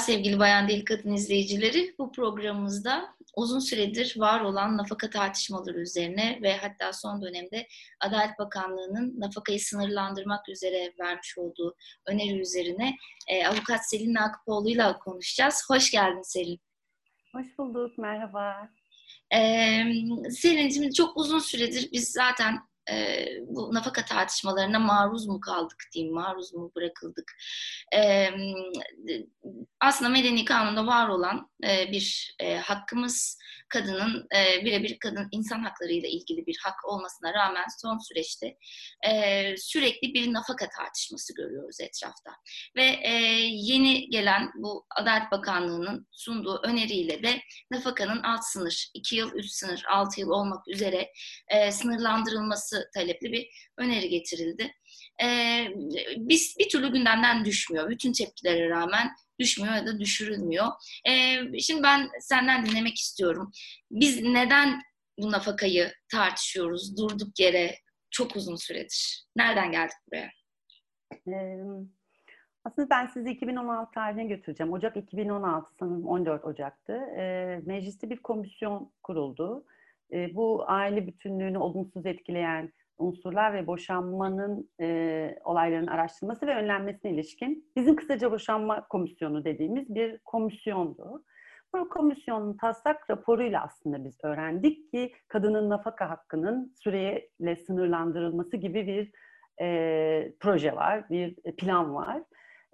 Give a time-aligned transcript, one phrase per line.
[0.00, 1.94] Sevgili Bayan Değil Kadın izleyicileri.
[1.98, 7.66] Bu programımızda uzun süredir var olan nafaka tartışmaları üzerine ve hatta son dönemde
[8.00, 11.76] Adalet Bakanlığı'nın nafakayı sınırlandırmak üzere vermiş olduğu
[12.06, 12.96] öneri üzerine
[13.28, 15.64] e, avukat Selin Nakipoğlu'yla konuşacağız.
[15.68, 16.60] Hoş geldin Selin.
[17.34, 18.68] Hoş bulduk, merhaba.
[19.34, 19.84] Ee,
[20.30, 22.58] Selin'cim çok uzun süredir biz zaten
[22.90, 27.32] e, bu nafaka tartışmalarına maruz mu kaldık diyeyim, maruz mu bırakıldık?
[27.94, 28.28] E,
[29.80, 36.08] aslında medeni kanunda var olan e, bir e, hakkımız kadının e, birebir kadın insan haklarıyla
[36.08, 38.56] ilgili bir hak olmasına rağmen son süreçte
[39.10, 42.30] e, sürekli bir nafaka tartışması görüyoruz etrafta.
[42.76, 43.12] Ve e,
[43.42, 49.84] yeni gelen bu Adalet Bakanlığı'nın sunduğu öneriyle de nafakanın alt sınır, 2 yıl, 3 sınır,
[49.88, 51.12] 6 yıl olmak üzere
[51.48, 54.74] e, sınırlandırılması talepli bir öneri getirildi.
[55.22, 55.26] E,
[56.16, 57.90] biz bir türlü gündemden düşmüyor.
[57.90, 60.66] Bütün tepkilere rağmen düşmüyor ya da düşürülmüyor.
[61.08, 63.52] E, şimdi ben senden dinlemek istiyorum.
[63.90, 64.82] Biz neden
[65.18, 67.78] bu nafakayı tartışıyoruz durduk yere
[68.10, 69.24] çok uzun süredir?
[69.36, 70.30] Nereden geldik buraya?
[72.64, 74.72] aslında ben sizi 2016 tarihine götüreceğim.
[74.72, 77.00] Ocak 2016 sanırım 14 Ocak'tı.
[77.66, 79.64] mecliste bir komisyon kuruldu.
[80.34, 87.96] Bu aile bütünlüğünü olumsuz etkileyen unsurlar ve boşanmanın e, olayların araştırılması ve önlenmesine ilişkin bizim
[87.96, 91.24] kısaca boşanma komisyonu dediğimiz bir komisyondu.
[91.74, 99.10] Bu komisyonun taslak raporuyla aslında biz öğrendik ki kadının nafaka hakkının süreyle sınırlandırılması gibi bir
[99.62, 102.22] e, proje var, bir plan var.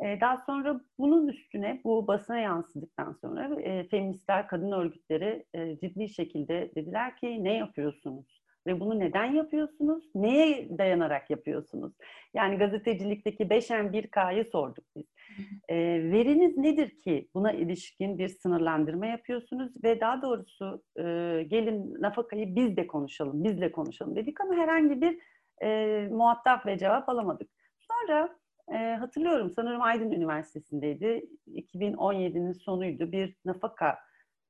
[0.05, 6.09] E, daha sonra bunun üstüne bu basına yansıdıktan sonra e, feministler, kadın örgütleri e, ciddi
[6.09, 8.47] şekilde dediler ki ne yapıyorsunuz?
[8.67, 10.05] Ve bunu neden yapıyorsunuz?
[10.15, 11.93] Neye dayanarak yapıyorsunuz?
[12.35, 15.05] Yani gazetecilikteki 5M1K'yı sorduk biz.
[15.69, 15.77] E,
[16.13, 21.03] veriniz nedir ki buna ilişkin bir sınırlandırma yapıyorsunuz ve daha doğrusu e,
[21.49, 25.19] gelin nafakayı biz de konuşalım, bizle konuşalım dedik ama herhangi bir
[25.63, 27.51] e, muhatap ve cevap alamadık.
[27.79, 28.37] Sonra
[28.73, 31.27] e, hatırlıyorum sanırım Aydın Üniversitesi'ndeydi.
[31.49, 33.13] 2017'nin sonuydu.
[33.13, 33.99] Bir nafaka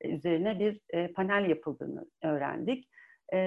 [0.05, 2.89] üzerine bir e, panel yapıldığını öğrendik.
[3.33, 3.39] E,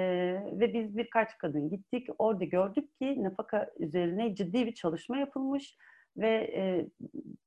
[0.59, 2.08] ve biz birkaç kadın gittik.
[2.18, 5.78] Orada gördük ki nafaka üzerine ciddi bir çalışma yapılmış
[6.18, 6.88] ve e,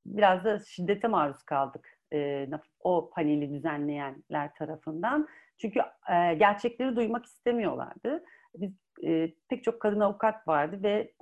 [0.06, 2.48] biraz da şiddete maruz kaldık e,
[2.80, 5.28] o paneli düzenleyenler tarafından.
[5.58, 5.80] Çünkü
[6.12, 8.24] e, gerçekleri duymak istemiyorlardı.
[8.54, 8.72] Biz
[9.04, 11.12] e, pek çok kadın avukat vardı ve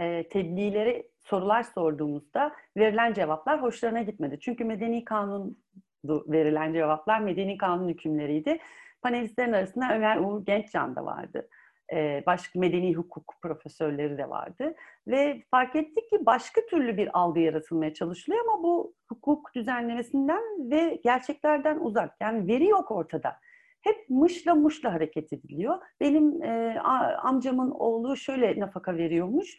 [0.00, 4.38] e, tebliğlere sorular sorduğumuzda verilen cevaplar hoşlarına gitmedi.
[4.40, 5.58] Çünkü medeni kanun
[6.04, 8.58] verilen cevaplar medeni kanun hükümleriydi
[9.02, 11.48] Panelistlerin arasında Ömer Uğur Gençcan da vardı.
[11.92, 14.74] Ee, başka medeni hukuk profesörleri de vardı.
[15.06, 21.00] Ve fark ettik ki başka türlü bir algı yaratılmaya çalışılıyor ama bu hukuk düzenlemesinden ve
[21.04, 22.16] gerçeklerden uzak.
[22.20, 23.36] Yani veri yok ortada.
[23.80, 25.78] Hep mışla muşla hareket ediliyor.
[26.00, 26.80] Benim e,
[27.22, 29.56] amcamın oğlu şöyle nafaka veriyormuş.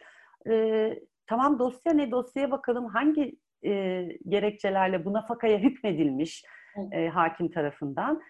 [0.48, 0.94] E,
[1.26, 6.44] tamam dosya ne dosyaya bakalım hangi e, gerekçelerle bu nafakaya hükmedilmiş
[6.92, 8.20] e, hakim tarafından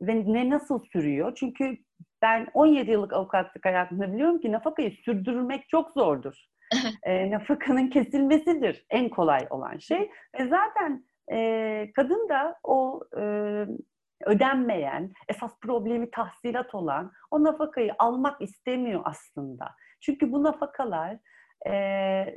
[0.00, 1.34] ve ne nasıl sürüyor?
[1.34, 1.76] Çünkü
[2.22, 6.46] ben 17 yıllık avukatlık hayatımda biliyorum ki nafakayı sürdürmek çok zordur.
[7.02, 10.10] e, nafakanın kesilmesidir en kolay olan şey.
[10.38, 13.22] Ve zaten e, kadın da o e,
[14.26, 19.74] ödenmeyen, esas problemi tahsilat olan o nafakayı almak istemiyor aslında.
[20.00, 21.18] Çünkü bu nafakalar
[21.66, 21.72] e,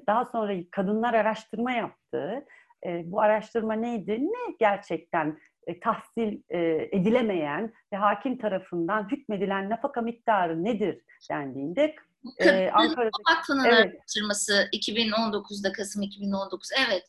[0.08, 2.46] daha sonra kadınlar araştırma yaptı.
[2.86, 4.20] E, bu araştırma neydi?
[4.22, 6.60] Ne gerçekten e, tahsil e,
[6.92, 11.96] edilemeyen ve hakim tarafından hükmedilen nafaka miktarı nedir dendiğinde
[12.38, 13.94] e, Ankara'da Vakfı'nın evet.
[13.96, 17.04] araştırması 2019'da Kasım 2019 evet.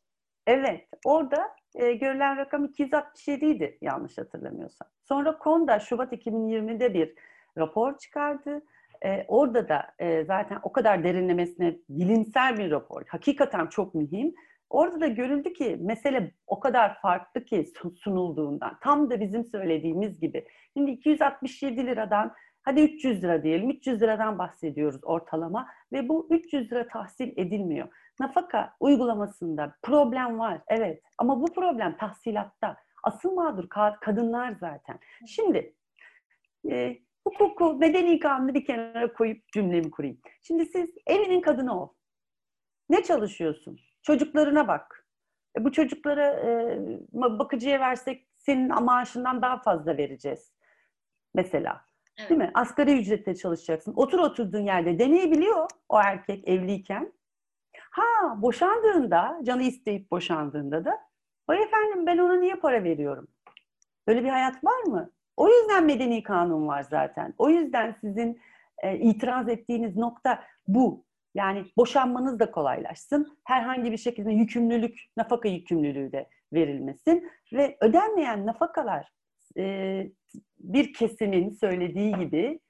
[0.46, 4.88] Evet orada e, görülen rakam 267 idi yanlış hatırlamıyorsam.
[5.08, 7.14] Sonra KONDA Şubat 2020'de bir
[7.58, 8.62] rapor çıkardı.
[9.04, 13.02] E, orada da e, zaten o kadar derinlemesine bilimsel bir rapor.
[13.08, 14.34] Hakikaten çok mühim
[14.74, 18.78] Orada da görüldü ki mesele o kadar farklı ki sunulduğundan.
[18.80, 20.46] Tam da bizim söylediğimiz gibi.
[20.76, 23.70] Şimdi 267 liradan hadi 300 lira diyelim.
[23.70, 27.88] 300 liradan bahsediyoruz ortalama ve bu 300 lira tahsil edilmiyor.
[28.20, 32.76] Nafaka uygulamasında problem var evet ama bu problem tahsilatta.
[33.02, 33.68] Asıl mağdur
[34.00, 34.98] kadınlar zaten.
[35.26, 35.74] Şimdi
[36.70, 40.20] e, hukuku, medeni kanunu bir kenara koyup cümlemi kurayım.
[40.42, 41.88] Şimdi siz evinin kadını ol.
[42.88, 43.80] Ne çalışıyorsun?
[44.02, 45.06] Çocuklarına bak.
[45.58, 46.78] E, bu çocuklara e,
[47.12, 50.52] bakıcıya versek senin maaşından daha fazla vereceğiz.
[51.34, 51.84] Mesela.
[52.18, 52.30] Evet.
[52.30, 52.50] Değil mi?
[52.54, 53.94] Asgari ücretle çalışacaksın.
[53.96, 57.12] Otur oturduğun yerde deneyebiliyor o erkek evliyken.
[57.90, 58.02] Ha
[58.42, 61.00] boşandığında, canı isteyip boşandığında da
[61.48, 63.28] Vay efendim ben ona niye para veriyorum?
[64.08, 65.10] Böyle bir hayat var mı?
[65.36, 67.34] O yüzden medeni kanun var zaten.
[67.38, 68.40] O yüzden sizin
[68.82, 71.04] e, itiraz ettiğiniz nokta bu.
[71.34, 73.38] Yani boşanmanız da kolaylaşsın.
[73.44, 77.30] Herhangi bir şekilde yükümlülük, nafaka yükümlülüğü de verilmesin.
[77.52, 79.08] Ve ödenmeyen nafakalar
[79.58, 80.06] e,
[80.58, 82.60] bir kesimin söylediği gibi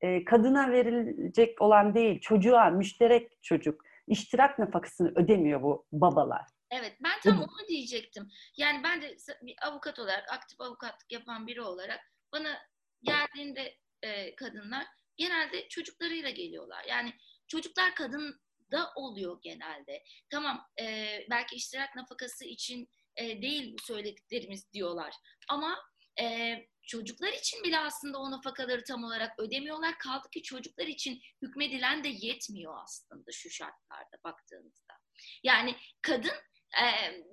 [0.00, 6.46] e, kadına verilecek olan değil, çocuğa, müşterek çocuk, iştirak nafakasını ödemiyor bu babalar.
[6.70, 8.30] Evet ben tam onu diyecektim.
[8.56, 12.00] Yani ben de bir avukat olarak, aktif avukatlık yapan biri olarak
[12.32, 12.58] bana
[13.02, 14.86] geldiğinde e, kadınlar
[15.16, 16.84] genelde çocuklarıyla geliyorlar.
[16.88, 17.14] Yani
[17.48, 18.40] çocuklar kadın
[18.72, 20.02] da oluyor genelde.
[20.30, 25.14] Tamam e, belki iştirak nafakası için e, değil bu söylediklerimiz diyorlar.
[25.48, 25.78] Ama
[26.20, 29.98] e, çocuklar için bile aslında o nafakaları tam olarak ödemiyorlar.
[29.98, 34.94] Kaldı ki çocuklar için hükmedilen de yetmiyor aslında şu şartlarda baktığımızda.
[35.42, 36.36] Yani kadın
[36.74, 36.86] e,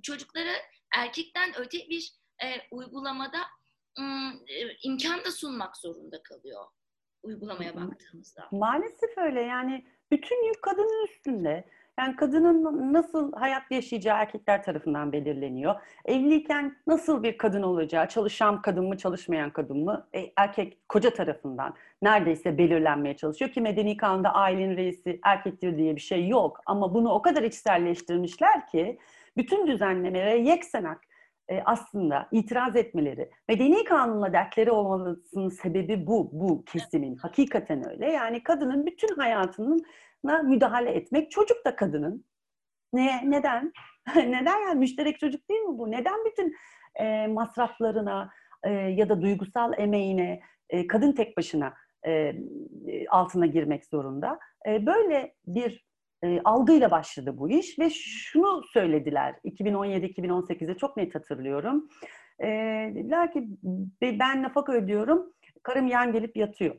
[0.03, 0.53] çocuklara
[0.95, 2.13] erkekten öte bir
[2.43, 3.39] e, uygulamada
[3.99, 4.03] e,
[4.83, 6.65] imkan da sunmak zorunda kalıyor
[7.23, 8.47] uygulamaya baktığımızda.
[8.51, 11.69] Maalesef öyle yani bütün yük kadının üstünde.
[11.99, 15.75] Yani kadının nasıl hayat yaşayacağı erkekler tarafından belirleniyor.
[16.05, 21.73] Evliyken nasıl bir kadın olacağı, çalışan kadın mı, çalışmayan kadın mı, e, erkek koca tarafından
[22.01, 23.51] neredeyse belirlenmeye çalışıyor.
[23.51, 26.61] Ki medeni kanunda ailenin reisi erkektir diye bir şey yok.
[26.65, 28.97] Ama bunu o kadar içselleştirmişler ki
[29.37, 31.06] bütün düzenlemelere yeksenak
[31.49, 37.15] e, aslında itiraz etmeleri, medeni kanunla dertleri olmasının sebebi bu, bu kesimin.
[37.15, 38.11] Hakikaten öyle.
[38.11, 39.85] Yani kadının bütün hayatının
[40.23, 41.31] müdahale etmek.
[41.31, 42.25] Çocuk da kadının.
[42.93, 43.71] Ne, neden?
[44.15, 45.91] neden yani müşterek çocuk değil mi bu?
[45.91, 46.55] Neden bütün
[46.95, 48.29] e, masraflarına
[48.63, 51.73] e, ya da duygusal emeğine e, kadın tek başına
[52.07, 52.33] e,
[53.09, 54.39] altına girmek zorunda?
[54.67, 55.86] E, böyle bir
[56.23, 61.89] e, algıyla başladı bu iş ve şunu söylediler 2017-2018'de çok net hatırlıyorum.
[62.39, 62.47] E,
[62.95, 63.47] dediler ki
[64.01, 65.33] ben nafaka ödüyorum,
[65.63, 66.75] karım yan gelip yatıyor.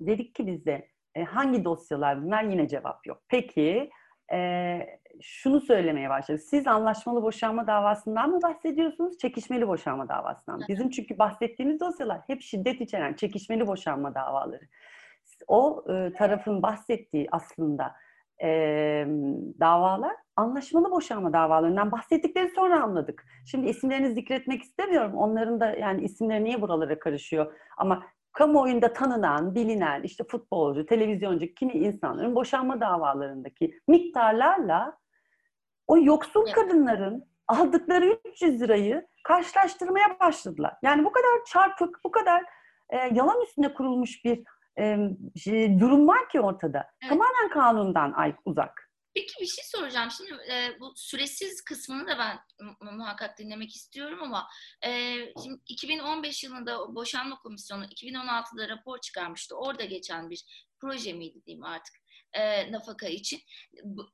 [0.00, 3.22] Dedik ki biz de e, hangi dosyalar bunlar yine cevap yok.
[3.28, 3.90] Peki
[4.32, 4.78] e,
[5.22, 6.42] şunu söylemeye başladık.
[6.42, 10.64] Siz anlaşmalı boşanma davasından mı bahsediyorsunuz, çekişmeli boşanma davasından mı?
[10.68, 14.68] Bizim çünkü bahsettiğimiz dosyalar hep şiddet içeren çekişmeli boşanma davaları.
[15.48, 17.94] O e, tarafın bahsettiği aslında
[18.42, 18.48] e,
[19.60, 23.24] davalar anlaşmalı boşanma davalarından bahsettikleri sonra anladık.
[23.46, 25.14] Şimdi isimlerini zikretmek istemiyorum.
[25.14, 27.52] Onların da yani isimleri niye buralara karışıyor?
[27.76, 28.02] Ama
[28.32, 34.98] kamuoyunda tanınan, bilinen işte futbolcu, televizyoncu kimi insanların boşanma davalarındaki miktarlarla
[35.86, 40.76] o yoksul kadınların aldıkları 300 lirayı karşılaştırmaya başladılar.
[40.82, 42.44] Yani bu kadar çarpık, bu kadar
[42.90, 44.44] e, yalan üstüne kurulmuş bir
[44.78, 46.86] e, durum var ki ortada.
[47.02, 47.08] Evet.
[47.08, 48.14] Tamamen kanundan
[48.44, 48.90] uzak.
[49.14, 50.10] Peki bir şey soracağım.
[50.10, 52.38] Şimdi e, bu süresiz kısmını da ben
[52.92, 54.48] muhakkak dinlemek istiyorum ama
[54.86, 59.56] e, şimdi 2015 yılında Boşanma Komisyonu 2016'da rapor çıkarmıştı.
[59.56, 61.94] Orada geçen bir proje miydi diyeyim artık
[62.32, 63.40] e, nafaka için.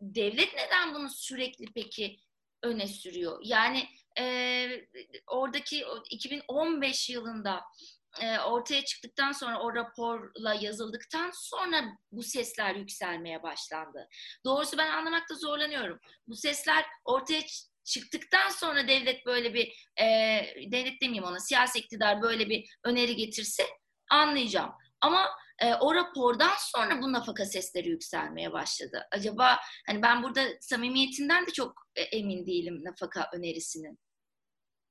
[0.00, 2.16] Devlet neden bunu sürekli peki
[2.62, 3.38] öne sürüyor?
[3.45, 3.88] Yani
[4.19, 4.87] e,
[5.26, 7.61] oradaki 2015 yılında
[8.20, 14.08] e, ortaya çıktıktan sonra o raporla yazıldıktan sonra bu sesler yükselmeye başlandı.
[14.44, 15.99] Doğrusu ben anlamakta zorlanıyorum.
[16.26, 17.42] Bu sesler ortaya
[17.85, 20.04] çıktıktan sonra devlet böyle bir e,
[20.73, 23.62] devlet demeyeyim ona siyasi iktidar böyle bir öneri getirse
[24.11, 24.73] anlayacağım.
[25.00, 25.28] Ama
[25.62, 29.06] e, o rapordan sonra bu nafaka sesleri yükselmeye başladı.
[29.12, 33.99] Acaba hani ben burada samimiyetinden de çok e, emin değilim nafaka önerisinin.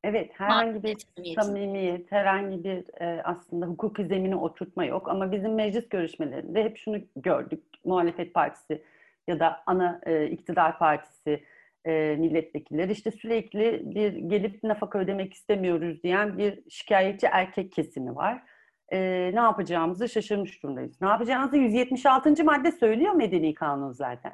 [0.08, 0.98] Evet, herhangi bir
[1.36, 5.10] samimiyet, herhangi bir e, aslında hukuki zemini oturtma yok.
[5.10, 7.64] Ama bizim meclis görüşmelerinde hep şunu gördük.
[7.86, 8.84] Muhalefet partisi
[9.28, 11.44] ya da ana e, iktidar partisi
[11.86, 18.44] e, milletvekilleri işte sürekli bir gelip nafaka ödemek istemiyoruz diyen bir şikayetçi erkek kesimi var.
[18.90, 19.00] E,
[19.34, 21.02] ne yapacağımızı şaşırmış durumdayız.
[21.02, 22.44] Ne yapacağımızı 176.
[22.44, 24.34] madde söylüyor Medeni Kanun zaten.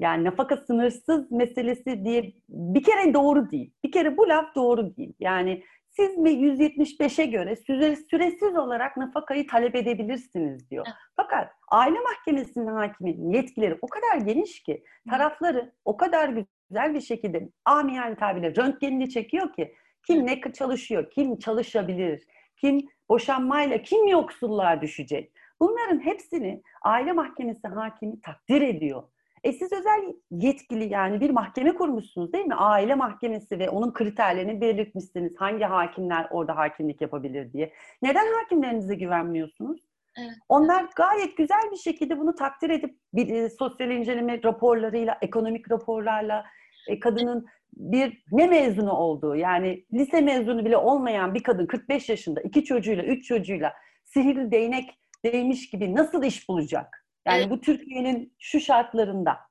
[0.00, 3.72] Yani nafaka sınırsız meselesi diye bir kere doğru değil.
[3.84, 5.12] Bir kere bu laf doğru değil.
[5.20, 10.86] Yani siz mi 175'e göre süre, süresiz olarak nafakayı talep edebilirsiniz diyor.
[11.16, 16.30] Fakat aile mahkemesinin hakiminin yetkileri o kadar geniş ki tarafları o kadar
[16.70, 19.74] güzel bir şekilde amiyane tabirle röntgenini çekiyor ki
[20.06, 25.32] kim ne çalışıyor, kim çalışabilir, kim boşanmayla, kim yoksulluğa düşecek.
[25.60, 29.02] Bunların hepsini aile mahkemesi hakimi takdir ediyor.
[29.44, 32.54] E siz özel yetkili yani bir mahkeme kurmuşsunuz değil mi?
[32.54, 35.32] Aile mahkemesi ve onun kriterlerini belirtmişsiniz.
[35.36, 37.72] Hangi hakimler orada hakimlik yapabilir diye.
[38.02, 39.80] Neden hakimlerinize güvenmiyorsunuz?
[40.18, 40.30] Evet.
[40.48, 46.44] Onlar gayet güzel bir şekilde bunu takdir edip bir, e, sosyal inceleme raporlarıyla, ekonomik raporlarla,
[46.88, 52.40] e, kadının bir ne mezunu olduğu yani lise mezunu bile olmayan bir kadın 45 yaşında
[52.40, 53.72] iki çocuğuyla üç çocuğuyla
[54.04, 56.99] sihirli değnek değmiş gibi nasıl iş bulacak?
[57.26, 57.50] Yani evet.
[57.50, 59.50] bu Türkiye'nin şu şartlarında.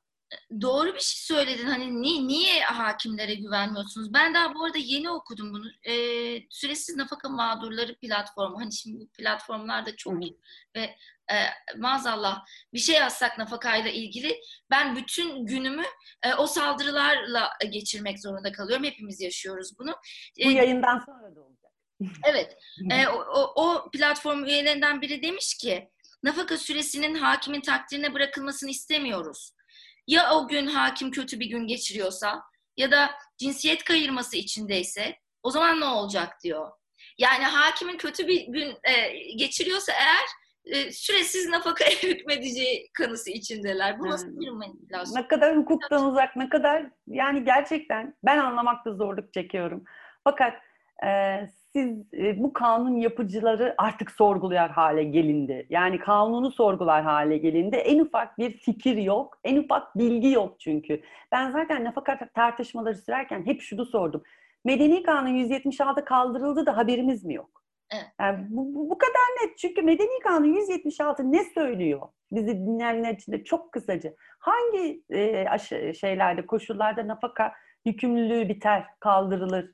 [0.61, 1.65] Doğru bir şey söyledin.
[1.65, 4.13] Hani niye, niye hakimlere güvenmiyorsunuz?
[4.13, 5.65] Ben daha bu arada yeni okudum bunu.
[5.83, 8.59] Ee, süresiz nafaka mağdurları platformu.
[8.59, 10.19] Hani şimdi bu platformlar da çok Hı.
[10.75, 10.95] ve
[11.31, 11.35] e,
[11.77, 14.39] maazallah bir şey yazsak nafakayla ilgili
[14.71, 15.85] ben bütün günümü
[16.23, 18.85] e, o saldırılarla geçirmek zorunda kalıyorum.
[18.85, 19.95] Hepimiz yaşıyoruz bunu.
[20.45, 21.71] Bu yayından sonra da olacak.
[22.23, 22.57] Evet.
[22.91, 25.89] e, o, o, o platform üyelerinden biri demiş ki
[26.23, 29.51] nafaka süresinin hakimin takdirine bırakılmasını istemiyoruz.
[30.07, 32.43] Ya o gün hakim kötü bir gün geçiriyorsa
[32.77, 36.71] ya da cinsiyet kayırması içindeyse o zaman ne olacak diyor.
[37.17, 40.25] Yani hakimin kötü bir gün e, geçiriyorsa eğer
[40.65, 43.99] e, süresiz nafaka hükmedeceği kanısı içindeler.
[43.99, 45.21] Bu nasıl bir manipülasyon?
[45.21, 49.83] Ne kadar hukuktan uzak, ne kadar yani gerçekten ben anlamakta zorluk çekiyorum.
[50.23, 50.53] Fakat
[51.05, 51.09] e,
[51.75, 55.67] siz e, bu kanun yapıcıları artık sorgular hale gelindi.
[55.69, 57.75] Yani kanunu sorgular hale gelindi.
[57.75, 61.01] En ufak bir fikir yok, en ufak bilgi yok çünkü.
[61.31, 64.23] Ben zaten nafaka tartışmaları sürerken hep şunu sordum.
[64.65, 67.63] Medeni Kanun 176 kaldırıldı da haberimiz mi yok?
[67.93, 68.05] Evet.
[68.19, 69.57] Yani bu, bu, bu kadar net.
[69.57, 72.01] Çünkü Medeni Kanun 176 ne söylüyor?
[72.31, 74.13] Bizi dinleyenler için de çok kısaca.
[74.39, 77.53] Hangi e, şeylerde, koşullarda nafaka
[77.85, 79.71] yükümlülüğü biter, kaldırılır?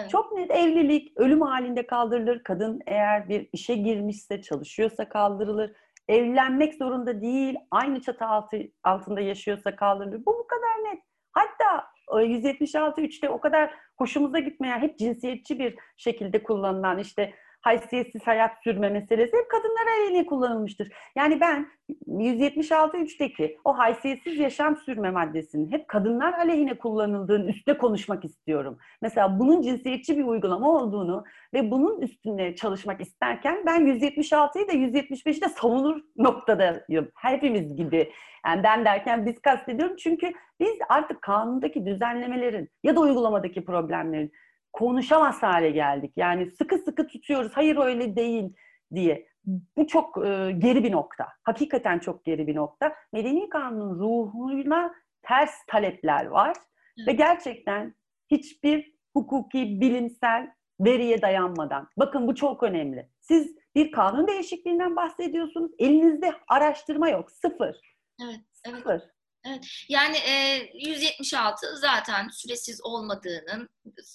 [0.00, 0.10] Evet.
[0.10, 2.42] Çok net evlilik ölüm halinde kaldırılır.
[2.42, 5.72] Kadın eğer bir işe girmişse, çalışıyorsa kaldırılır.
[6.08, 10.26] Evlenmek zorunda değil, aynı çatı altı, altında yaşıyorsa kaldırılır.
[10.26, 11.02] Bu bu kadar net.
[11.32, 17.34] Hatta 176.3'te e, o kadar hoşumuza gitmeyen, hep cinsiyetçi bir şekilde kullanılan işte
[17.68, 20.92] haysiyetsiz hayat sürme meselesi hep kadınlar aleyhine kullanılmıştır.
[21.16, 21.66] Yani ben
[22.08, 28.78] 176.3'teki o haysiyetsiz yaşam sürme maddesinin hep kadınlar aleyhine kullanıldığını üstüne konuşmak istiyorum.
[29.02, 35.40] Mesela bunun cinsiyetçi bir uygulama olduğunu ve bunun üstünde çalışmak isterken ben 176'yı da 175'i
[35.40, 37.10] de savunur noktadayım.
[37.14, 38.12] Hepimiz gibi.
[38.46, 44.32] Yani ben derken biz kastediyorum çünkü biz artık kanundaki düzenlemelerin ya da uygulamadaki problemlerin
[44.78, 46.12] konuşamaz hale geldik.
[46.16, 47.52] Yani sıkı sıkı tutuyoruz.
[47.54, 48.52] Hayır öyle değil
[48.94, 49.28] diye.
[49.76, 51.28] Bu çok e, geri bir nokta.
[51.42, 52.94] Hakikaten çok geri bir nokta.
[53.12, 56.56] Medeni kanunun ruhuna ters talepler var.
[56.98, 57.06] Hı.
[57.06, 57.94] Ve gerçekten
[58.30, 61.88] hiçbir hukuki, bilimsel veriye dayanmadan.
[61.96, 63.08] Bakın bu çok önemli.
[63.20, 65.72] Siz bir kanun değişikliğinden bahsediyorsunuz.
[65.78, 67.30] Elinizde araştırma yok.
[67.30, 67.96] Sıfır.
[68.22, 68.40] Evet.
[68.52, 69.02] Sıfır.
[69.48, 69.64] Evet.
[69.88, 73.68] Yani e, 176 zaten süresiz olmadığının,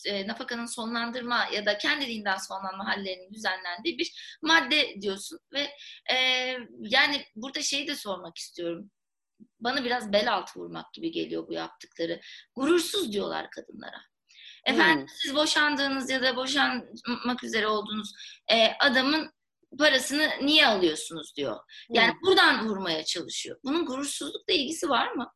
[0.05, 5.69] e, nafakanın sonlandırma ya da kendiliğinden sonlanma hallerinin düzenlendiği bir madde diyorsun ve
[6.13, 6.17] e,
[6.79, 8.91] yani burada şeyi de sormak istiyorum.
[9.59, 12.21] Bana biraz bel altı vurmak gibi geliyor bu yaptıkları.
[12.55, 14.01] Gurursuz diyorlar kadınlara.
[14.65, 15.15] Efendim hmm.
[15.21, 18.13] siz boşandığınız ya da boşanmak üzere olduğunuz
[18.51, 19.31] e, adamın
[19.77, 21.55] parasını niye alıyorsunuz diyor.
[21.89, 22.19] Yani hmm.
[22.25, 23.57] buradan vurmaya çalışıyor.
[23.63, 25.31] Bunun gurursuzlukla ilgisi var mı?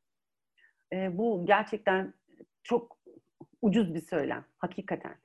[0.94, 2.13] E, bu gerçekten
[2.63, 2.98] çok
[3.62, 4.46] ucuz bir söylem.
[4.58, 5.15] Hakikaten.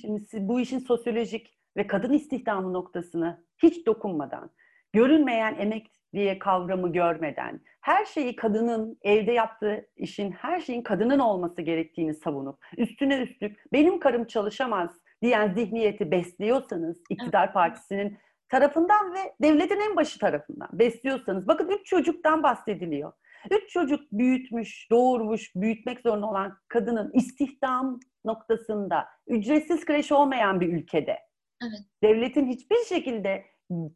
[0.00, 4.50] Şimdi siz bu işin sosyolojik ve kadın istihdamı noktasını hiç dokunmadan,
[4.92, 11.62] görünmeyen emek diye kavramı görmeden, her şeyi kadının evde yaptığı işin her şeyin kadının olması
[11.62, 14.90] gerektiğini savunup, üstüne üstlük benim karım çalışamaz
[15.22, 18.18] diyen zihniyeti besliyorsanız iktidar partisinin
[18.54, 23.12] tarafından ve devletin en başı tarafından besliyorsanız, bakın üç çocuktan bahsediliyor.
[23.50, 31.18] Üç çocuk büyütmüş, doğurmuş, büyütmek zorunda olan kadının istihdam noktasında ücretsiz kreş olmayan bir ülkede,
[31.62, 31.80] evet.
[32.02, 33.44] devletin hiçbir şekilde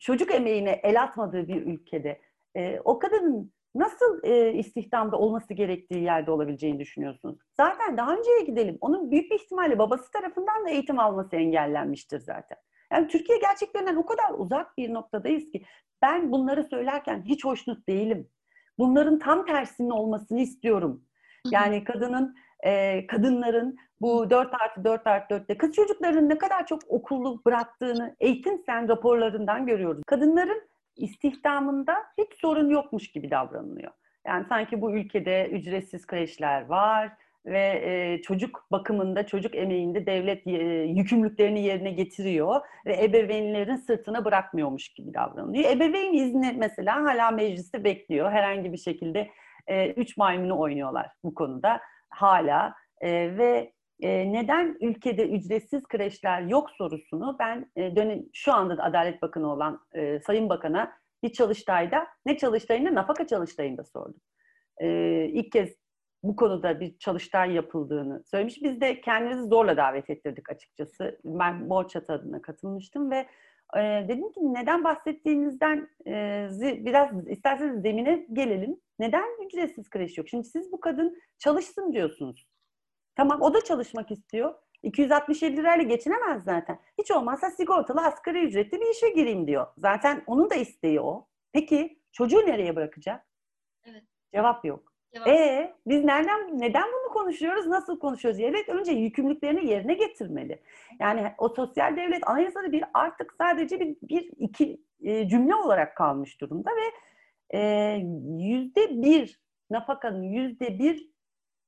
[0.00, 2.20] çocuk emeğine el atmadığı bir ülkede
[2.56, 7.38] e, o kadının nasıl e, istihdamda olması gerektiği yerde olabileceğini düşünüyorsunuz?
[7.56, 8.78] Zaten daha önceye gidelim.
[8.80, 12.58] Onun büyük bir ihtimalle babası tarafından da eğitim alması engellenmiştir zaten.
[12.92, 15.64] Yani Türkiye gerçeklerinden o kadar uzak bir noktadayız ki
[16.02, 18.28] ben bunları söylerken hiç hoşnut değilim.
[18.78, 21.04] Bunların tam tersinin olmasını istiyorum.
[21.50, 26.80] Yani kadının, e, kadınların bu 4 artı 4 artı 4'te kız çocukların ne kadar çok
[26.88, 30.02] okullu bıraktığını eğitim sen raporlarından görüyoruz.
[30.06, 30.62] Kadınların
[30.96, 33.92] istihdamında hiç sorun yokmuş gibi davranılıyor.
[34.26, 37.12] Yani sanki bu ülkede ücretsiz kreşler var,
[37.50, 40.50] ve e, çocuk bakımında, çocuk emeğinde devlet e,
[40.82, 45.70] yükümlülüklerini yerine getiriyor ve ebeveynlerin sırtına bırakmıyormuş gibi davranıyor.
[45.70, 48.30] Ebeveyn izni mesela hala mecliste bekliyor.
[48.32, 49.30] Herhangi bir şekilde
[49.66, 56.70] e, üç maymunu oynuyorlar bu konuda hala e, ve e, neden ülkede ücretsiz kreşler yok
[56.70, 62.06] sorusunu ben e, dönem, şu anda da Adalet Bakanı olan e, Sayın Bakan'a bir çalıştayda
[62.26, 64.20] ne çalıştayında nafaka çalıştayında sordum.
[64.78, 64.88] E,
[65.24, 65.68] ilk kez
[66.22, 68.62] bu konuda bir çalıştay yapıldığını söylemiş.
[68.62, 71.20] Biz de kendimizi zorla davet ettirdik açıkçası.
[71.24, 73.26] Ben Mor Çatı adına katılmıştım ve
[73.76, 78.80] e, dedim ki neden bahsettiğinizden e, biraz isterseniz zemine gelelim.
[78.98, 80.28] Neden ücretsiz kreş yok?
[80.28, 82.46] Şimdi siz bu kadın çalışsın diyorsunuz.
[83.16, 84.54] Tamam o da çalışmak istiyor.
[84.82, 86.78] 267 lirayla geçinemez zaten.
[86.98, 89.66] Hiç olmazsa sigortalı asgari ücretli bir işe gireyim diyor.
[89.78, 91.26] Zaten onun da isteği o.
[91.52, 93.26] Peki çocuğu nereye bırakacak?
[93.84, 94.04] Evet.
[94.34, 94.87] Cevap yok.
[95.14, 95.28] Cevap.
[95.28, 97.66] E biz nereden neden bunu konuşuyoruz?
[97.66, 98.40] Nasıl konuşuyoruz?
[98.40, 100.60] Devlet önce yükümlülüklerini yerine getirmeli.
[101.00, 106.40] Yani o sosyal devlet anayasada bir artık sadece bir, bir iki e, cümle olarak kalmış
[106.40, 106.92] durumda ve
[107.58, 107.60] e,
[108.38, 111.10] yüzde bir nafakanın yüzde bir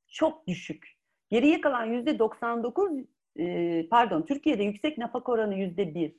[0.09, 0.97] çok düşük.
[1.31, 2.93] Geriye kalan yüzde 99
[3.37, 6.13] e, pardon Türkiye'de yüksek nafaka oranı yüzde bir.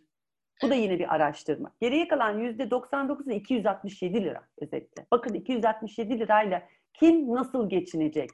[0.63, 1.71] Bu da yine bir araştırma.
[1.81, 5.05] Geriye kalan yüzde 99'u 267 lira özetle.
[5.11, 6.63] Bakın 267 lirayla
[6.93, 8.29] kim nasıl geçinecek?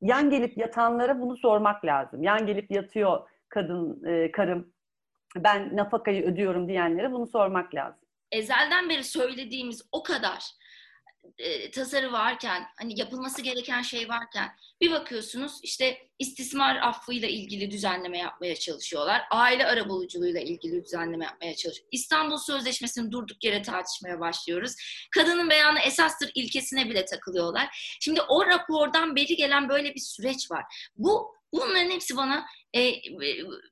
[0.00, 2.22] Yan gelip yatanlara bunu sormak lazım.
[2.22, 4.72] Yan gelip yatıyor kadın, e, karım
[5.36, 8.08] ben nafakayı ödüyorum diyenlere bunu sormak lazım.
[8.32, 10.44] Ezelden beri söylediğimiz o kadar
[11.38, 14.50] e, tasarı varken, hani yapılması gereken şey varken
[14.80, 19.22] bir bakıyorsunuz işte istismar affıyla ilgili düzenleme yapmaya çalışıyorlar.
[19.30, 21.88] Aile arabuluculuğuyla ilgili düzenleme yapmaya çalışıyor.
[21.92, 24.74] İstanbul Sözleşmesi'ni durduk yere tartışmaya başlıyoruz.
[25.14, 27.96] Kadının beyanı esastır ilkesine bile takılıyorlar.
[28.00, 30.64] Şimdi o rapordan beri gelen böyle bir süreç var.
[30.96, 32.92] Bu bunların hepsi bana e,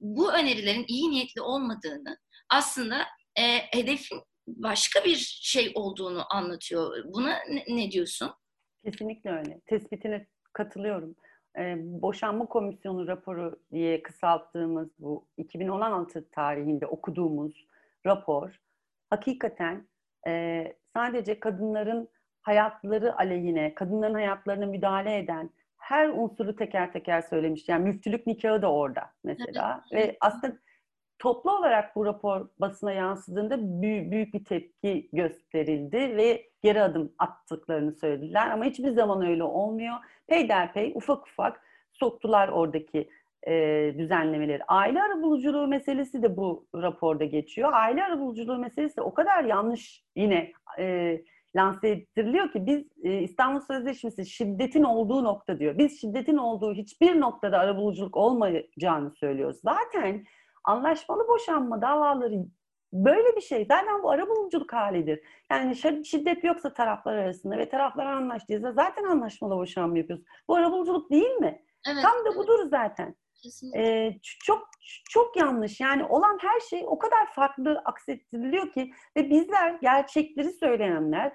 [0.00, 2.18] bu önerilerin iyi niyetli olmadığını
[2.50, 4.22] aslında e, hedefin
[4.56, 7.04] başka bir şey olduğunu anlatıyor.
[7.04, 8.30] Buna ne, ne diyorsun?
[8.84, 9.60] Kesinlikle öyle.
[9.66, 11.16] Tespitine katılıyorum.
[11.58, 17.66] Ee, Boşanma Komisyonu raporu diye kısalttığımız bu 2016 tarihinde okuduğumuz
[18.06, 18.60] rapor
[19.10, 19.88] hakikaten
[20.28, 20.64] e,
[20.96, 22.08] sadece kadınların
[22.42, 27.68] hayatları aleyhine, kadınların hayatlarına müdahale eden her unsuru teker teker söylemiş.
[27.68, 29.84] Yani müftülük nikahı da orada mesela.
[29.92, 30.56] Ve aslında
[31.20, 37.92] toplu olarak bu rapor basına yansıdığında büyük, büyük bir tepki gösterildi ve geri adım attıklarını
[37.92, 38.50] söylediler.
[38.50, 39.94] Ama hiçbir zaman öyle olmuyor.
[40.26, 43.08] Peyderpey ufak ufak soktular oradaki
[43.46, 43.54] e,
[43.98, 44.64] düzenlemeleri.
[44.68, 47.72] Aile arabuluculuğu meselesi de bu raporda geçiyor.
[47.72, 51.16] Aile arabuluculuğu meselesi de o kadar yanlış yine e,
[51.56, 55.78] lanse ettiriliyor ki biz e, İstanbul Sözleşmesi şiddetin olduğu nokta diyor.
[55.78, 59.60] Biz şiddetin olduğu hiçbir noktada arabuluculuk olmayacağını söylüyoruz.
[59.64, 60.24] Zaten
[60.64, 62.44] anlaşmalı boşanma davaları
[62.92, 63.64] böyle bir şey.
[63.64, 65.20] Zaten bu arabuluculuk halidir.
[65.50, 70.24] Yani şiddet yoksa taraflar arasında ve taraflar anlaştıysa zaten anlaşmalı boşanma yapıyoruz.
[70.48, 71.62] Bu arabuluculuk değil mi?
[71.88, 73.14] Evet, Tam da budur zaten.
[73.76, 74.68] Ee, çok
[75.10, 75.80] çok yanlış.
[75.80, 81.32] Yani olan her şey o kadar farklı aksettiriliyor ki ve bizler gerçekleri söyleyenler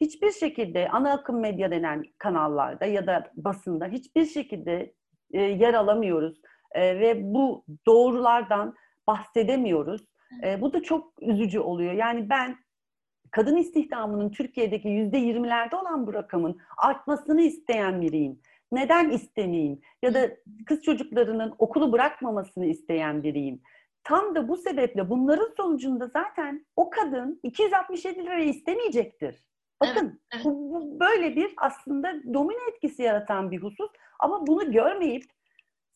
[0.00, 4.94] hiçbir şekilde ana akım medya denen kanallarda ya da basında hiçbir şekilde
[5.32, 6.40] e, yer alamıyoruz
[6.72, 8.74] e, ve bu doğrulardan
[9.06, 10.00] bahsedemiyoruz.
[10.44, 11.92] E, bu da çok üzücü oluyor.
[11.92, 12.56] Yani ben
[13.30, 18.40] kadın istihdamının Türkiye'deki yüzde yirmilerde olan bu rakamın artmasını isteyen biriyim.
[18.72, 19.80] Neden istemeyeyim?
[20.02, 20.30] Ya da
[20.66, 23.60] kız çocuklarının okulu bırakmamasını isteyen biriyim.
[24.04, 29.44] Tam da bu sebeple bunların sonucunda zaten o kadın 267 lirayı istemeyecektir.
[29.80, 30.44] Bakın evet, evet.
[30.44, 35.24] Bu, böyle bir aslında domino etkisi yaratan bir husus ama bunu görmeyip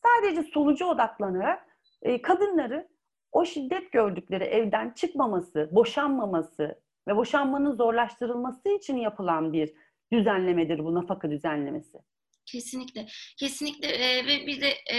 [0.06, 1.66] Sadece sonuca odaklanarak
[2.02, 2.88] e, kadınları
[3.32, 9.74] o şiddet gördükleri evden çıkmaması, boşanmaması ve boşanmanın zorlaştırılması için yapılan bir
[10.12, 11.98] düzenlemedir bu nafaka düzenlemesi.
[12.46, 14.98] Kesinlikle, kesinlikle ee, ve bir de e,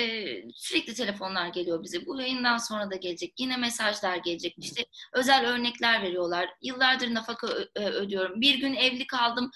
[0.55, 2.05] sürekli telefonlar geliyor bize.
[2.05, 3.33] Bu yayından sonra da gelecek.
[3.39, 4.55] Yine mesajlar gelecek.
[4.57, 6.49] İşte özel örnekler veriyorlar.
[6.61, 8.41] Yıllardır nafaka ödüyorum.
[8.41, 9.51] Bir gün evli kaldım,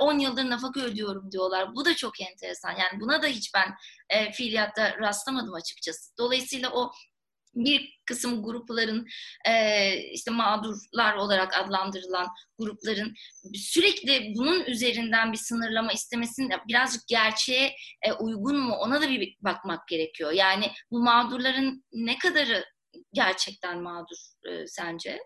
[0.00, 1.74] 10 e, yıldır nafaka ödüyorum diyorlar.
[1.74, 2.70] Bu da çok enteresan.
[2.70, 3.74] Yani buna da hiç ben
[4.08, 6.16] e, fiiliyatta rastlamadım açıkçası.
[6.18, 6.92] Dolayısıyla o
[7.54, 9.06] bir kısım grupların
[9.48, 12.26] e, işte mağdurlar olarak adlandırılan
[12.58, 13.14] grupların
[13.54, 19.88] sürekli bunun üzerinden bir sınırlama istemesinin birazcık gerçeğe e, uygun mu ona da bir bakmak
[19.88, 20.32] gerekiyor.
[20.32, 22.64] Yani bu mağdurların ne kadarı
[23.12, 24.16] gerçekten mağdur
[24.48, 25.18] e, sence?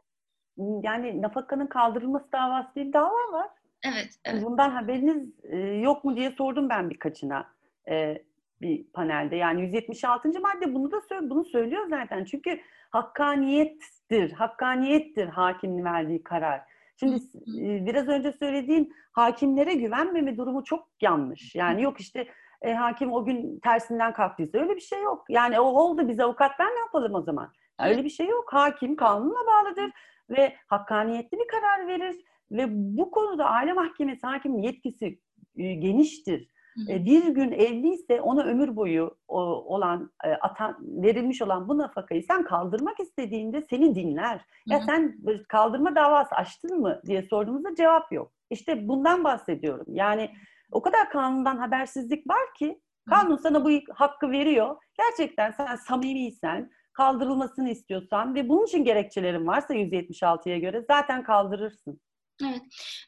[0.82, 3.48] Yani nafakanın kaldırılması davası bir dava var.
[3.84, 4.42] Evet, evet.
[4.42, 7.46] Bundan haberiniz e, yok mu diye sordum ben birkaçına.
[7.90, 8.24] E,
[8.60, 9.36] bir panelde.
[9.36, 10.28] Yani 176.
[10.40, 12.24] madde bunu da bunu söylüyor zaten.
[12.24, 16.60] Çünkü hakkaniyettir, hakkaniyettir hakimin verdiği karar.
[16.96, 17.16] Şimdi
[17.60, 21.54] e, biraz önce söylediğin hakimlere güvenmeme durumu çok yanlış.
[21.54, 22.28] Yani yok işte
[22.62, 25.24] e, hakim o gün tersinden kalktıysa öyle bir şey yok.
[25.28, 27.52] Yani o oldu biz avukatlar ne yapalım o zaman?
[27.80, 28.52] Yani öyle bir şey yok.
[28.52, 29.90] Hakim kanunla bağlıdır
[30.30, 32.16] ve hakkaniyetli bir karar verir
[32.50, 35.18] ve bu konuda aile mahkemesi hakimin yetkisi
[35.56, 36.48] e, geniştir.
[36.88, 39.40] E, bir gün evliyse ona ömür boyu o,
[39.74, 44.40] olan e, atan verilmiş olan bu nafakayı sen kaldırmak istediğinde seni dinler.
[44.66, 48.32] Ya sen kaldırma davası açtın mı diye sorduğumuzda cevap yok.
[48.50, 49.86] İşte bundan bahsediyorum.
[49.88, 50.30] Yani
[50.72, 54.76] o kadar kanundan habersizlik var ki kanun sana bu hakkı veriyor.
[54.98, 62.00] Gerçekten sen samimiysen, kaldırılmasını istiyorsan ve bunun için gerekçelerin varsa 176'ya göre zaten kaldırırsın.
[62.42, 62.62] Evet.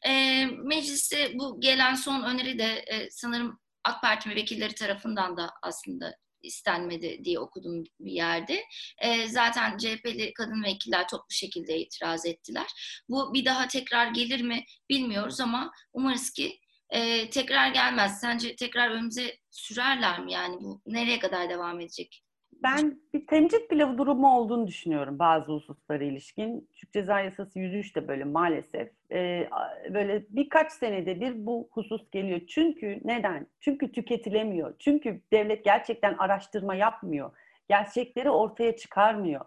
[0.06, 6.16] E, mecliste bu gelen son öneri de e, sanırım AK Parti vekilleri tarafından da aslında
[6.42, 8.64] istenmedi diye okudum bir yerde.
[8.98, 12.66] E, zaten CHP'li kadın vekiller toplu şekilde itiraz ettiler.
[13.08, 16.60] Bu bir daha tekrar gelir mi bilmiyoruz ama umarız ki
[16.90, 18.20] e, tekrar gelmez.
[18.20, 20.32] Sence tekrar önümüze sürerler mi?
[20.32, 22.22] Yani bu nereye kadar devam edecek?
[22.66, 26.68] Ben bir temcit bile durumu olduğunu düşünüyorum bazı hususlara ilişkin.
[26.74, 28.90] Türk Ceza Yasası 103 de böyle maalesef.
[29.12, 29.48] Ee,
[29.94, 32.40] böyle birkaç senede bir bu husus geliyor.
[32.48, 33.46] Çünkü neden?
[33.60, 34.74] Çünkü tüketilemiyor.
[34.78, 37.30] Çünkü devlet gerçekten araştırma yapmıyor.
[37.68, 39.44] Gerçekleri ortaya çıkarmıyor.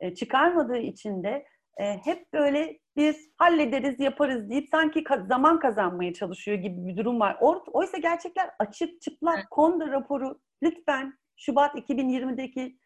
[0.00, 6.56] Ee, çıkarmadığı için de e, hep böyle bir hallederiz, yaparız deyip sanki zaman kazanmaya çalışıyor
[6.56, 7.36] gibi bir durum var.
[7.72, 9.50] Oysa gerçekler açık, çıplak.
[9.50, 12.78] Konda raporu lütfen Şubat 2020'deki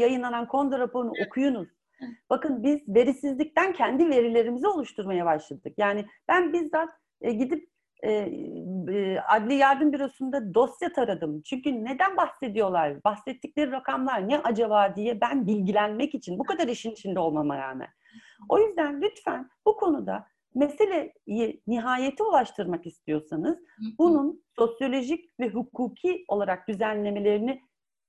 [0.00, 1.68] yayınlanan Konda raporunu okuyunuz.
[2.30, 5.74] Bakın biz verisizlikten kendi verilerimizi oluşturmaya başladık.
[5.76, 6.88] Yani ben bizzat
[7.20, 7.68] e, gidip
[8.02, 11.42] e, e, Adli Yardım Bürosu'nda dosya taradım.
[11.42, 13.04] Çünkü neden bahsediyorlar?
[13.04, 17.88] Bahsettikleri rakamlar ne acaba diye ben bilgilenmek için bu kadar işin içinde olmama rağmen.
[18.48, 23.58] O yüzden lütfen bu konuda meseleyi nihayete ulaştırmak istiyorsanız
[23.98, 27.62] bunun sosyolojik ve hukuki olarak düzenlemelerini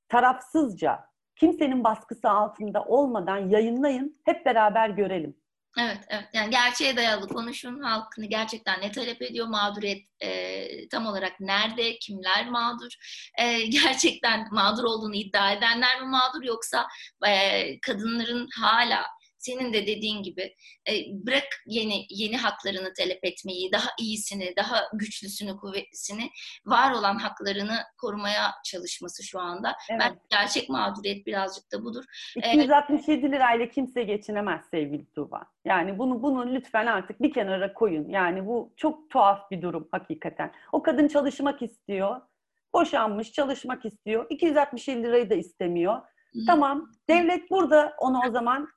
[0.09, 0.99] tarafsızca,
[1.35, 5.35] kimsenin baskısı altında olmadan yayınlayın, hep beraber görelim.
[5.79, 6.25] Evet, evet.
[6.33, 7.79] Yani gerçeğe dayalı konuşun.
[7.79, 9.47] Halkını gerçekten ne talep ediyor?
[9.47, 11.99] Mağduriyet e, tam olarak nerede?
[11.99, 12.91] Kimler mağdur?
[13.39, 16.43] E, gerçekten mağdur olduğunu iddia edenler mi mağdur?
[16.43, 16.87] Yoksa
[17.27, 19.05] e, kadınların hala
[19.45, 20.55] senin de dediğin gibi
[20.89, 26.29] e, bırak yeni yeni haklarını talep etmeyi, daha iyisini, daha güçlüsünü, kuvvetlisini,
[26.65, 29.75] var olan haklarını korumaya çalışması şu anda.
[29.89, 30.01] Evet.
[30.01, 32.03] Ben gerçek mağduriyet birazcık da budur.
[32.35, 35.43] 267 lirayla kimse geçinemez sevgili Tuğba.
[35.65, 38.09] Yani bunu bunu lütfen artık bir kenara koyun.
[38.09, 40.51] Yani bu çok tuhaf bir durum hakikaten.
[40.71, 42.21] O kadın çalışmak istiyor.
[42.73, 44.25] Boşanmış, çalışmak istiyor.
[44.29, 46.01] 267 lirayı da istemiyor.
[46.47, 46.91] Tamam.
[47.09, 48.67] Devlet burada onu o zaman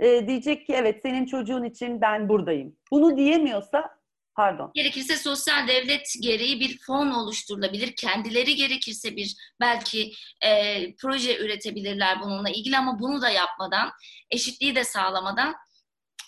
[0.00, 2.76] e, diyecek ki evet senin çocuğun için ben buradayım.
[2.90, 3.90] Bunu diyemiyorsa
[4.36, 4.70] pardon.
[4.74, 7.92] Gerekirse sosyal devlet gereği bir fon oluşturulabilir.
[7.96, 10.12] Kendileri gerekirse bir belki
[10.44, 13.90] e, proje üretebilirler bununla ilgili ama bunu da yapmadan,
[14.30, 15.54] eşitliği de sağlamadan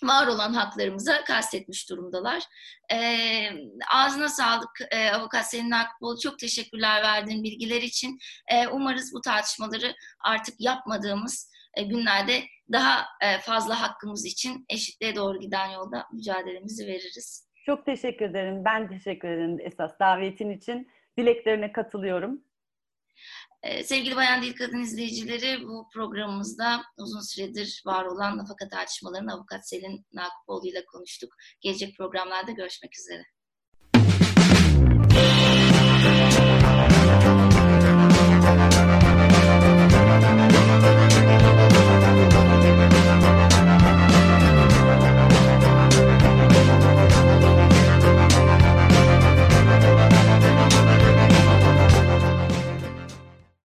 [0.03, 2.43] var olan haklarımıza kastetmiş durumdalar.
[2.93, 2.97] E,
[3.93, 6.19] ağzına sağlık e, avukat Selin Akbol.
[6.19, 8.19] Çok teşekkürler verdiğin bilgiler için.
[8.47, 15.39] E, umarız bu tartışmaları artık yapmadığımız e, günlerde daha e, fazla hakkımız için eşitliğe doğru
[15.39, 17.47] giden yolda mücadelemizi veririz.
[17.65, 18.65] Çok teşekkür ederim.
[18.65, 20.91] Ben teşekkür ederim esas davetin için.
[21.17, 22.41] Dileklerine katılıyorum.
[23.67, 29.69] E, sevgili Bayan Dil Kadın izleyicileri bu programımızda uzun süredir var olan nafaka tartışmalarını avukat
[29.69, 31.33] Selin Nakupoğlu ile konuştuk.
[31.61, 33.23] Gelecek programlarda görüşmek üzere.